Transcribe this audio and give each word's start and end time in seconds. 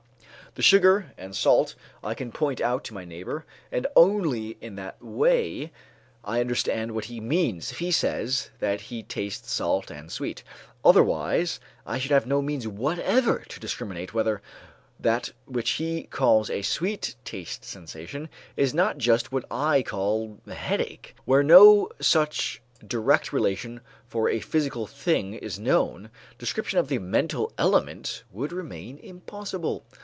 The 0.53 0.61
sugar 0.61 1.13
and 1.17 1.33
salt 1.33 1.75
I 2.03 2.13
can 2.13 2.33
point 2.33 2.59
out 2.59 2.83
to 2.83 2.93
my 2.93 3.05
neighbor 3.05 3.45
and 3.71 3.87
only 3.95 4.57
in 4.59 4.75
that 4.75 5.01
way 5.01 5.71
I 6.25 6.41
understand 6.41 6.91
what 6.91 7.05
he 7.05 7.21
means 7.21 7.71
if 7.71 7.79
he 7.79 7.89
says 7.89 8.49
that 8.59 8.81
he 8.81 9.01
tastes 9.01 9.49
salt 9.53 9.89
and 9.89 10.11
sweet; 10.11 10.43
otherwise 10.83 11.61
I 11.85 11.99
should 11.99 12.11
have 12.11 12.25
no 12.27 12.41
means 12.41 12.67
whatever 12.67 13.39
to 13.47 13.59
discriminate 13.61 14.13
whether 14.13 14.41
that 14.99 15.31
which 15.45 15.69
he 15.69 16.03
calls 16.03 16.49
a 16.49 16.63
sweet 16.63 17.15
taste 17.23 17.63
sensation 17.63 18.27
is 18.57 18.73
not 18.73 18.97
just 18.97 19.31
what 19.31 19.45
I 19.49 19.81
call 19.83 20.37
headache. 20.45 21.15
Where 21.23 21.43
no 21.43 21.87
such 22.01 22.61
direct 22.85 23.31
relation 23.31 23.79
for 24.05 24.27
a 24.27 24.41
physical 24.41 24.85
thing 24.85 25.33
is 25.35 25.57
known, 25.57 26.09
description 26.37 26.77
of 26.77 26.89
the 26.89 26.99
mental 26.99 27.53
element 27.57 28.25
would 28.33 28.51
remain 28.51 28.97
impossible. 28.97 29.85